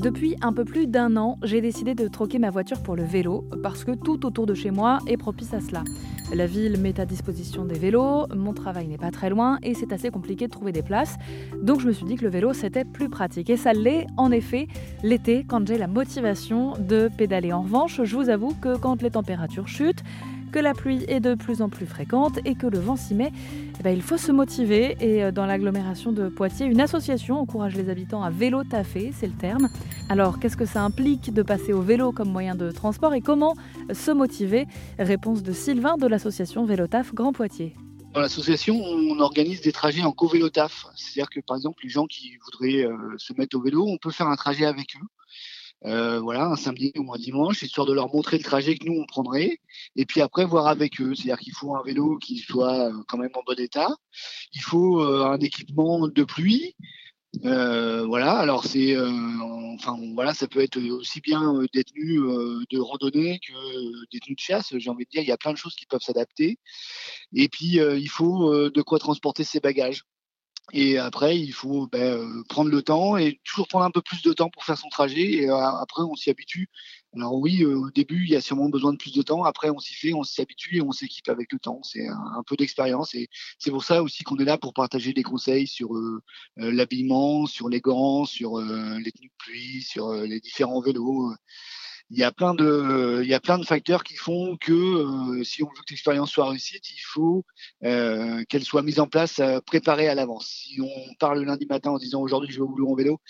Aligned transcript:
Depuis 0.00 0.34
un 0.40 0.54
peu 0.54 0.64
plus 0.64 0.86
d'un 0.86 1.18
an, 1.18 1.36
j'ai 1.42 1.60
décidé 1.60 1.94
de 1.94 2.08
troquer 2.08 2.38
ma 2.38 2.48
voiture 2.48 2.82
pour 2.82 2.96
le 2.96 3.02
vélo 3.02 3.44
parce 3.62 3.84
que 3.84 3.92
tout 3.92 4.24
autour 4.24 4.46
de 4.46 4.54
chez 4.54 4.70
moi 4.70 4.98
est 5.06 5.18
propice 5.18 5.52
à 5.52 5.60
cela. 5.60 5.84
La 6.32 6.46
ville 6.46 6.78
met 6.80 6.98
à 6.98 7.04
disposition 7.04 7.66
des 7.66 7.78
vélos, 7.78 8.26
mon 8.34 8.54
travail 8.54 8.88
n'est 8.88 8.96
pas 8.96 9.10
très 9.10 9.28
loin 9.28 9.58
et 9.62 9.74
c'est 9.74 9.92
assez 9.92 10.08
compliqué 10.08 10.46
de 10.46 10.52
trouver 10.52 10.72
des 10.72 10.80
places. 10.80 11.18
Donc 11.60 11.80
je 11.80 11.86
me 11.86 11.92
suis 11.92 12.06
dit 12.06 12.14
que 12.14 12.24
le 12.24 12.30
vélo 12.30 12.54
c'était 12.54 12.86
plus 12.86 13.10
pratique. 13.10 13.50
Et 13.50 13.58
ça 13.58 13.74
l'est 13.74 14.06
en 14.16 14.32
effet 14.32 14.68
l'été 15.02 15.44
quand 15.46 15.68
j'ai 15.68 15.76
la 15.76 15.86
motivation 15.86 16.72
de 16.78 17.10
pédaler. 17.14 17.52
En 17.52 17.60
revanche, 17.60 18.00
je 18.02 18.16
vous 18.16 18.30
avoue 18.30 18.54
que 18.54 18.78
quand 18.78 19.02
les 19.02 19.10
températures 19.10 19.68
chutent, 19.68 20.02
que 20.50 20.58
la 20.58 20.74
pluie 20.74 21.04
est 21.08 21.20
de 21.20 21.34
plus 21.34 21.62
en 21.62 21.68
plus 21.68 21.86
fréquente 21.86 22.38
et 22.44 22.54
que 22.54 22.66
le 22.66 22.78
vent 22.78 22.96
s'y 22.96 23.14
met, 23.14 23.32
eh 23.78 23.82
ben, 23.82 23.94
il 23.94 24.02
faut 24.02 24.16
se 24.16 24.32
motiver. 24.32 24.96
Et 25.00 25.22
euh, 25.22 25.30
dans 25.30 25.46
l'agglomération 25.46 26.12
de 26.12 26.28
Poitiers, 26.28 26.66
une 26.66 26.80
association 26.80 27.40
encourage 27.40 27.76
les 27.76 27.88
habitants 27.88 28.22
à 28.22 28.30
vélo 28.30 28.64
taffer, 28.64 29.12
c'est 29.18 29.26
le 29.26 29.32
terme. 29.32 29.68
Alors, 30.08 30.38
qu'est-ce 30.38 30.56
que 30.56 30.66
ça 30.66 30.82
implique 30.82 31.32
de 31.32 31.42
passer 31.42 31.72
au 31.72 31.80
vélo 31.80 32.12
comme 32.12 32.30
moyen 32.30 32.54
de 32.54 32.70
transport 32.70 33.14
et 33.14 33.20
comment 33.20 33.54
se 33.92 34.10
motiver? 34.10 34.66
Réponse 34.98 35.42
de 35.42 35.52
Sylvain 35.52 35.96
de 35.96 36.06
l'association 36.06 36.64
Vélotaf 36.64 37.14
Grand 37.14 37.32
Poitiers. 37.32 37.74
Dans 38.12 38.20
l'association, 38.20 38.74
on 38.82 39.20
organise 39.20 39.60
des 39.60 39.70
trajets 39.70 40.02
en 40.02 40.10
co-vélotaf. 40.10 40.86
C'est-à-dire 40.96 41.30
que, 41.30 41.40
par 41.40 41.56
exemple, 41.56 41.84
les 41.84 41.90
gens 41.90 42.06
qui 42.06 42.36
voudraient 42.44 42.84
euh, 42.84 42.96
se 43.18 43.32
mettre 43.34 43.56
au 43.56 43.62
vélo, 43.62 43.86
on 43.86 43.98
peut 43.98 44.10
faire 44.10 44.26
un 44.26 44.36
trajet 44.36 44.64
avec 44.64 44.96
eux. 44.96 45.06
Euh, 45.86 46.20
voilà, 46.20 46.46
un 46.46 46.56
samedi 46.56 46.92
ou 46.96 47.12
un 47.14 47.18
dimanche, 47.18 47.62
histoire 47.62 47.86
de 47.86 47.94
leur 47.94 48.12
montrer 48.14 48.36
le 48.36 48.44
trajet 48.44 48.76
que 48.76 48.84
nous 48.84 49.00
on 49.00 49.06
prendrait, 49.06 49.58
et 49.96 50.04
puis 50.04 50.20
après 50.20 50.44
voir 50.44 50.66
avec 50.66 51.00
eux. 51.00 51.14
C'est-à-dire 51.14 51.38
qu'il 51.38 51.54
faut 51.54 51.74
un 51.74 51.82
vélo 51.82 52.18
qui 52.18 52.38
soit 52.38 52.90
euh, 52.90 53.02
quand 53.08 53.16
même 53.18 53.30
en 53.34 53.42
bon 53.46 53.58
état. 53.58 53.88
Il 54.52 54.60
faut 54.60 55.02
euh, 55.02 55.24
un 55.24 55.38
équipement 55.38 56.06
de 56.08 56.24
pluie. 56.24 56.76
voilà, 57.42 58.32
alors 58.38 58.64
c'est, 58.64 58.96
enfin 58.98 59.98
voilà, 60.14 60.34
ça 60.34 60.48
peut 60.48 60.60
être 60.60 60.78
aussi 60.90 61.20
bien 61.20 61.54
des 61.72 61.84
tenues 61.84 62.18
de 62.70 62.78
randonnée 62.78 63.40
que 63.46 63.52
des 64.12 64.20
tenues 64.20 64.34
de 64.34 64.40
chasse. 64.40 64.74
J'ai 64.76 64.90
envie 64.90 65.04
de 65.04 65.10
dire, 65.10 65.22
il 65.22 65.28
y 65.28 65.32
a 65.32 65.38
plein 65.38 65.52
de 65.52 65.58
choses 65.58 65.74
qui 65.74 65.86
peuvent 65.86 66.02
s'adapter. 66.02 66.58
Et 67.34 67.48
puis 67.48 67.78
il 67.78 68.08
faut 68.08 68.70
de 68.70 68.82
quoi 68.82 68.98
transporter 68.98 69.44
ses 69.44 69.60
bagages. 69.60 70.04
Et 70.72 70.98
après, 70.98 71.38
il 71.38 71.52
faut 71.52 71.88
ben, 71.88 72.00
euh, 72.00 72.44
prendre 72.48 72.70
le 72.70 72.82
temps 72.82 73.16
et 73.16 73.40
toujours 73.44 73.66
prendre 73.68 73.84
un 73.84 73.90
peu 73.90 74.02
plus 74.02 74.22
de 74.22 74.32
temps 74.32 74.50
pour 74.50 74.64
faire 74.64 74.78
son 74.78 74.88
trajet. 74.88 75.32
Et 75.32 75.50
euh, 75.50 75.56
après, 75.56 76.02
on 76.02 76.14
s'y 76.14 76.30
habitue. 76.30 76.68
Alors 77.14 77.34
oui, 77.34 77.62
euh, 77.62 77.76
au 77.76 77.90
début, 77.90 78.24
il 78.24 78.30
y 78.30 78.36
a 78.36 78.40
sûrement 78.40 78.68
besoin 78.68 78.92
de 78.92 78.98
plus 78.98 79.12
de 79.12 79.22
temps. 79.22 79.42
Après, 79.44 79.70
on 79.70 79.80
s'y 79.80 79.94
fait, 79.94 80.12
on 80.14 80.22
s'y 80.22 80.40
habitue 80.40 80.76
et 80.76 80.82
on 80.82 80.92
s'équipe 80.92 81.28
avec 81.28 81.52
le 81.52 81.58
temps. 81.58 81.80
C'est 81.82 82.06
un, 82.06 82.42
peu 82.46 82.56
d'expérience 82.56 83.14
et 83.14 83.28
c'est 83.58 83.70
pour 83.70 83.84
ça 83.84 84.02
aussi 84.02 84.22
qu'on 84.22 84.36
est 84.38 84.44
là 84.44 84.58
pour 84.58 84.72
partager 84.74 85.12
des 85.12 85.22
conseils 85.22 85.66
sur 85.66 85.90
l'habillement, 86.56 87.46
sur 87.46 87.68
les 87.68 87.80
gants, 87.80 88.24
sur 88.24 88.58
les 88.58 89.12
tenues 89.12 89.28
de 89.28 89.34
pluie, 89.38 89.82
sur 89.82 90.12
les 90.12 90.40
différents 90.40 90.80
vélos 90.80 91.32
il 92.10 92.18
y 92.18 92.24
a 92.24 92.32
plein 92.32 92.54
de, 92.54 93.20
il 93.22 93.28
y 93.28 93.34
a 93.34 93.40
plein 93.40 93.58
de 93.58 93.64
facteurs 93.64 94.02
qui 94.02 94.16
font 94.16 94.56
que 94.56 94.72
euh, 94.72 95.44
si 95.44 95.62
on 95.62 95.66
veut 95.66 95.82
que 95.86 95.90
l'expérience 95.90 96.30
soit 96.30 96.48
réussite, 96.48 96.90
il 96.90 97.00
faut 97.00 97.44
euh, 97.84 98.42
qu'elle 98.48 98.64
soit 98.64 98.82
mise 98.82 98.98
en 98.98 99.06
place, 99.06 99.38
euh, 99.38 99.60
préparée 99.60 100.08
à 100.08 100.14
l'avance. 100.14 100.46
Si 100.46 100.80
on 100.80 101.14
parle 101.20 101.38
le 101.38 101.44
lundi 101.44 101.66
matin 101.66 101.90
en 101.90 101.98
disant 101.98 102.20
aujourd'hui 102.20 102.52
je 102.52 102.58
vais 102.58 102.66
au 102.66 102.90
en 102.90 102.94
vélo, 102.94 103.20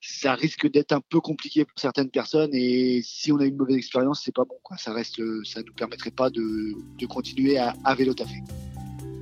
ça 0.00 0.34
risque 0.34 0.68
d'être 0.68 0.92
un 0.92 1.00
peu 1.08 1.20
compliqué 1.20 1.64
pour 1.64 1.78
certaines 1.78 2.10
personnes 2.10 2.50
et 2.52 3.00
si 3.04 3.30
on 3.30 3.38
a 3.38 3.44
une 3.44 3.56
mauvaise 3.56 3.76
expérience, 3.76 4.22
c'est 4.24 4.34
pas 4.34 4.44
bon 4.44 4.58
quoi. 4.62 4.76
Ça 4.76 4.92
reste, 4.92 5.20
ça 5.44 5.62
nous 5.62 5.74
permettrait 5.74 6.10
pas 6.10 6.28
de, 6.30 6.74
de 6.98 7.06
continuer 7.06 7.58
à, 7.58 7.74
à 7.84 7.94
vélo 7.94 8.12
taffer. 8.12 8.42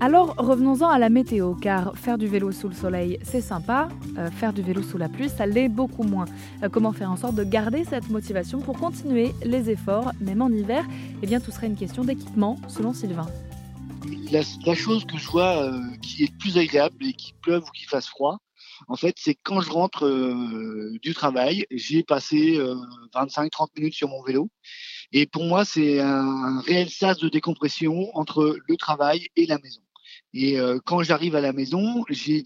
Alors 0.00 0.34
revenons-en 0.36 0.88
à 0.88 0.98
la 0.98 1.08
météo, 1.08 1.54
car 1.54 1.96
faire 1.96 2.18
du 2.18 2.26
vélo 2.26 2.50
sous 2.52 2.68
le 2.68 2.74
soleil, 2.74 3.18
c'est 3.22 3.40
sympa, 3.40 3.88
euh, 4.18 4.30
faire 4.30 4.52
du 4.52 4.60
vélo 4.60 4.82
sous 4.82 4.98
la 4.98 5.08
pluie, 5.08 5.28
ça 5.28 5.46
l'est 5.46 5.68
beaucoup 5.68 6.02
moins. 6.02 6.26
Euh, 6.62 6.68
comment 6.68 6.92
faire 6.92 7.10
en 7.10 7.16
sorte 7.16 7.36
de 7.36 7.44
garder 7.44 7.84
cette 7.84 8.10
motivation 8.10 8.60
pour 8.60 8.78
continuer 8.78 9.32
les 9.44 9.70
efforts, 9.70 10.12
même 10.20 10.42
en 10.42 10.48
hiver? 10.48 10.84
Eh 11.22 11.26
bien, 11.26 11.40
tout 11.40 11.52
serait 11.52 11.68
une 11.68 11.76
question 11.76 12.04
d'équipement, 12.04 12.58
selon 12.68 12.92
Sylvain. 12.92 13.26
La, 14.30 14.74
chose 14.74 15.04
que 15.04 15.16
je 15.16 15.28
vois 15.28 15.62
euh, 15.62 15.80
qui 16.02 16.24
est 16.24 16.38
plus 16.38 16.58
agréable 16.58 16.96
et 17.06 17.12
qu'il 17.12 17.34
pleuve 17.36 17.62
ou 17.62 17.70
qu'il 17.70 17.88
fasse 17.88 18.08
froid, 18.08 18.38
en 18.88 18.96
fait, 18.96 19.14
c'est 19.18 19.36
quand 19.44 19.60
je 19.60 19.70
rentre 19.70 20.98
du 21.00 21.14
travail, 21.14 21.64
j'ai 21.70 22.02
passé 22.02 22.58
25-30 23.14 23.68
minutes 23.76 23.94
sur 23.94 24.08
mon 24.08 24.20
vélo. 24.22 24.50
Et 25.16 25.26
pour 25.26 25.44
moi, 25.44 25.64
c'est 25.64 26.00
un 26.00 26.60
réel 26.62 26.90
sas 26.90 27.18
de 27.18 27.28
décompression 27.28 28.10
entre 28.16 28.58
le 28.66 28.76
travail 28.76 29.28
et 29.36 29.46
la 29.46 29.58
maison. 29.58 29.80
Et 30.32 30.58
euh, 30.58 30.80
quand 30.84 31.04
j'arrive 31.04 31.36
à 31.36 31.40
la 31.40 31.52
maison, 31.52 32.04
j'ai 32.08 32.42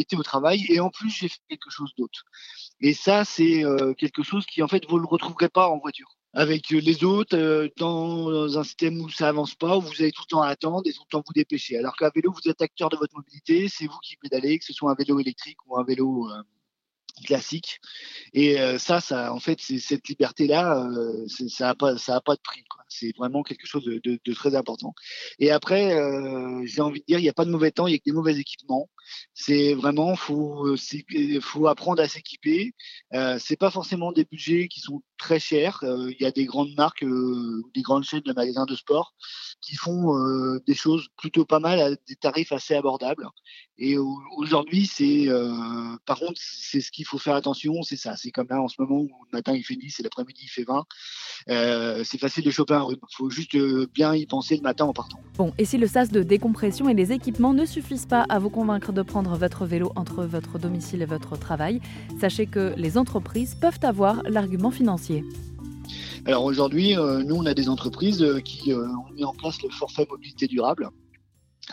été 0.00 0.16
au 0.16 0.22
travail 0.22 0.64
et 0.68 0.78
en 0.78 0.90
plus 0.90 1.10
j'ai 1.10 1.26
fait 1.26 1.40
quelque 1.48 1.68
chose 1.68 1.92
d'autre. 1.98 2.22
Et 2.80 2.94
ça, 2.94 3.24
c'est 3.24 3.64
euh, 3.64 3.92
quelque 3.94 4.22
chose 4.22 4.46
qui 4.46 4.62
en 4.62 4.68
fait 4.68 4.86
vous 4.88 4.98
ne 4.98 5.02
le 5.02 5.08
retrouverez 5.08 5.48
pas 5.48 5.68
en 5.68 5.78
voiture. 5.78 6.16
Avec 6.32 6.70
les 6.70 7.02
autres, 7.02 7.36
euh, 7.36 7.68
dans 7.76 8.56
un 8.56 8.62
système 8.62 9.00
où 9.00 9.08
ça 9.08 9.28
avance 9.28 9.56
pas, 9.56 9.76
où 9.76 9.80
vous 9.80 10.00
avez 10.00 10.12
tout 10.12 10.22
le 10.28 10.30
temps 10.30 10.42
à 10.42 10.48
attendre 10.48 10.82
et 10.86 10.92
tout 10.92 11.02
le 11.04 11.10
temps 11.10 11.24
vous 11.26 11.32
dépêcher. 11.32 11.76
Alors 11.76 11.96
qu'à 11.96 12.12
vélo, 12.14 12.32
vous 12.32 12.48
êtes 12.48 12.62
acteur 12.62 12.88
de 12.90 12.98
votre 12.98 13.16
mobilité, 13.16 13.66
c'est 13.68 13.86
vous 13.86 13.98
qui 14.04 14.14
pédalez, 14.16 14.60
que 14.60 14.64
ce 14.64 14.72
soit 14.72 14.92
un 14.92 14.94
vélo 14.94 15.18
électrique 15.18 15.58
ou 15.66 15.76
un 15.76 15.82
vélo 15.82 16.28
classique. 17.24 17.80
Et 18.32 18.56
ça, 18.78 19.00
ça, 19.00 19.32
en 19.32 19.40
fait, 19.40 19.60
cette 19.60 20.08
liberté-là, 20.08 20.88
ça 21.26 21.66
n'a 21.66 21.74
pas, 21.74 21.98
ça 21.98 22.16
a 22.16 22.20
pas 22.20 22.34
de 22.34 22.40
prix. 22.42 22.64
C'est 22.90 23.16
vraiment 23.16 23.42
quelque 23.42 23.66
chose 23.66 23.84
de, 23.84 24.34
très 24.34 24.54
important. 24.54 24.94
Et 25.38 25.50
après, 25.50 25.94
euh, 25.94 26.62
j'ai 26.64 26.82
envie 26.82 27.00
de 27.00 27.06
dire, 27.06 27.18
il 27.18 27.22
n'y 27.22 27.28
a 27.28 27.32
pas 27.32 27.44
de 27.44 27.50
mauvais 27.50 27.70
temps, 27.70 27.86
il 27.86 27.92
y 27.92 27.94
a 27.94 27.98
que 27.98 28.04
des 28.04 28.12
mauvais 28.12 28.36
équipements. 28.36 28.88
C'est 29.34 29.74
vraiment, 29.74 30.16
faut, 30.16 30.76
faut 31.40 31.66
apprendre 31.66 32.02
à 32.02 32.08
s'équiper. 32.08 32.74
Euh, 33.14 33.38
c'est 33.40 33.56
pas 33.56 33.70
forcément 33.70 34.12
des 34.12 34.24
budgets 34.24 34.68
qui 34.68 34.80
sont 34.80 35.02
très 35.18 35.38
chers. 35.38 35.80
Euh, 35.82 36.10
il 36.10 36.22
y 36.22 36.26
a 36.26 36.30
des 36.30 36.46
grandes 36.46 36.74
marques, 36.76 37.04
euh, 37.04 37.62
des 37.74 37.82
grandes 37.82 38.04
chaînes 38.04 38.20
de 38.20 38.32
magasins 38.32 38.66
de 38.66 38.74
sport 38.74 39.14
qui 39.60 39.76
font 39.76 40.16
euh, 40.16 40.60
des 40.66 40.74
choses 40.74 41.08
plutôt 41.16 41.44
pas 41.44 41.60
mal 41.60 41.80
à 41.80 41.90
des 41.90 42.16
tarifs 42.20 42.52
assez 42.52 42.74
abordables. 42.74 43.26
Et 43.82 43.96
aujourd'hui, 44.36 44.84
c'est, 44.84 45.28
par 46.04 46.18
contre, 46.18 46.38
c'est 46.38 46.82
ce 46.82 46.90
qu'il 46.90 47.06
faut 47.06 47.16
faire 47.16 47.34
attention, 47.34 47.82
c'est 47.82 47.96
ça. 47.96 48.14
C'est 48.14 48.30
comme 48.30 48.46
là 48.50 48.60
en 48.60 48.68
ce 48.68 48.74
moment 48.78 49.00
où 49.00 49.08
le 49.32 49.38
matin 49.38 49.54
il 49.54 49.64
fait 49.64 49.74
10 49.74 50.00
et 50.00 50.02
l'après-midi 50.02 50.42
il 50.42 50.48
fait 50.48 50.64
20. 50.64 52.04
c'est 52.04 52.18
facile 52.18 52.44
de 52.44 52.50
choper 52.50 52.70
il 52.90 53.16
faut 53.16 53.30
juste 53.30 53.54
euh, 53.54 53.86
bien 53.92 54.14
y 54.14 54.26
penser 54.26 54.56
le 54.56 54.62
matin 54.62 54.84
en 54.84 54.92
partant. 54.92 55.18
Bon, 55.36 55.52
et 55.58 55.64
si 55.64 55.78
le 55.78 55.86
sas 55.86 56.10
de 56.10 56.22
décompression 56.22 56.88
et 56.88 56.94
les 56.94 57.12
équipements 57.12 57.52
ne 57.52 57.64
suffisent 57.64 58.06
pas 58.06 58.22
à 58.28 58.38
vous 58.38 58.50
convaincre 58.50 58.89
de 58.92 59.02
prendre 59.02 59.36
votre 59.36 59.66
vélo 59.66 59.92
entre 59.96 60.24
votre 60.24 60.58
domicile 60.58 61.02
et 61.02 61.06
votre 61.06 61.38
travail, 61.38 61.80
sachez 62.20 62.46
que 62.46 62.74
les 62.76 62.98
entreprises 62.98 63.54
peuvent 63.54 63.78
avoir 63.82 64.22
l'argument 64.24 64.70
financier. 64.70 65.24
Alors 66.26 66.44
aujourd'hui, 66.44 66.96
euh, 66.96 67.22
nous, 67.22 67.36
on 67.36 67.46
a 67.46 67.54
des 67.54 67.68
entreprises 67.68 68.22
euh, 68.22 68.40
qui 68.40 68.72
ont 68.74 69.10
mis 69.12 69.24
en 69.24 69.32
place 69.32 69.62
le 69.62 69.70
forfait 69.70 70.06
mobilité 70.08 70.46
durable. 70.46 70.90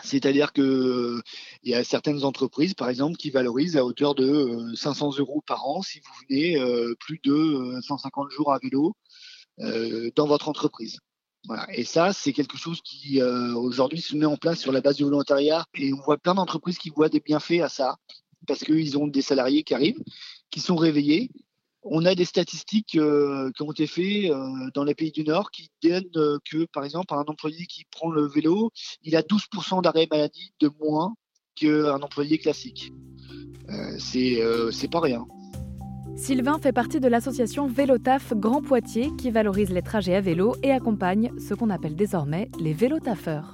C'est-à-dire 0.04 0.52
qu'il 0.52 1.22
y 1.64 1.74
a 1.74 1.82
certaines 1.82 2.24
entreprises, 2.24 2.74
par 2.74 2.88
exemple, 2.88 3.16
qui 3.16 3.30
valorisent 3.30 3.76
à 3.76 3.84
hauteur 3.84 4.14
de 4.14 4.72
500 4.74 5.18
euros 5.18 5.42
par 5.46 5.66
an 5.66 5.82
si 5.82 5.98
vous 6.00 6.12
venez 6.28 6.56
plus 7.00 7.18
de 7.24 7.80
150 7.80 8.30
jours 8.30 8.52
à 8.52 8.58
vélo 8.62 8.94
dans 10.14 10.26
votre 10.28 10.48
entreprise. 10.48 10.98
Et 11.72 11.84
ça, 11.84 12.12
c'est 12.12 12.32
quelque 12.32 12.56
chose 12.56 12.80
qui 12.82 13.20
euh, 13.20 13.54
aujourd'hui 13.54 14.00
se 14.00 14.16
met 14.16 14.26
en 14.26 14.36
place 14.36 14.60
sur 14.60 14.72
la 14.72 14.80
base 14.80 14.96
du 14.96 15.04
volontariat. 15.04 15.64
Et 15.74 15.92
on 15.92 16.00
voit 16.00 16.18
plein 16.18 16.34
d'entreprises 16.34 16.78
qui 16.78 16.90
voient 16.90 17.08
des 17.08 17.20
bienfaits 17.20 17.60
à 17.62 17.68
ça, 17.68 17.96
parce 18.46 18.60
qu'ils 18.60 18.98
ont 18.98 19.06
des 19.06 19.22
salariés 19.22 19.62
qui 19.62 19.74
arrivent, 19.74 20.02
qui 20.50 20.60
sont 20.60 20.76
réveillés. 20.76 21.30
On 21.82 22.04
a 22.04 22.14
des 22.14 22.24
statistiques 22.24 22.96
euh, 22.96 23.50
qui 23.56 23.62
ont 23.62 23.72
été 23.72 23.86
faites 23.86 24.30
euh, 24.30 24.70
dans 24.74 24.84
les 24.84 24.94
pays 24.94 25.12
du 25.12 25.24
Nord 25.24 25.50
qui 25.50 25.70
donnent 25.82 26.38
que, 26.44 26.66
par 26.66 26.84
exemple, 26.84 27.14
un 27.14 27.24
employé 27.26 27.66
qui 27.66 27.84
prend 27.90 28.10
le 28.10 28.26
vélo, 28.26 28.70
il 29.02 29.16
a 29.16 29.22
12% 29.22 29.82
d'arrêt 29.82 30.06
maladie 30.10 30.52
de 30.60 30.70
moins 30.80 31.14
qu'un 31.54 32.02
employé 32.02 32.38
classique. 32.38 32.92
c'est 33.98 34.90
pas 34.90 35.00
rien. 35.00 35.26
Sylvain 36.18 36.58
fait 36.58 36.72
partie 36.72 36.98
de 36.98 37.06
l'association 37.06 37.68
Vélotaf 37.68 38.34
Grand 38.34 38.60
Poitiers 38.60 39.12
qui 39.16 39.30
valorise 39.30 39.70
les 39.70 39.82
trajets 39.82 40.16
à 40.16 40.20
vélo 40.20 40.56
et 40.64 40.72
accompagne 40.72 41.30
ce 41.38 41.54
qu'on 41.54 41.70
appelle 41.70 41.94
désormais 41.94 42.50
les 42.58 42.72
vélotaffeurs. 42.72 43.52